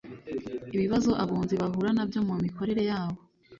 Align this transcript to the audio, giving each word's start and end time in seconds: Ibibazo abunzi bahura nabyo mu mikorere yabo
Ibibazo 0.75 1.11
abunzi 1.23 1.53
bahura 1.61 1.89
nabyo 1.97 2.19
mu 2.27 2.35
mikorere 2.43 2.81
yabo 2.91 3.19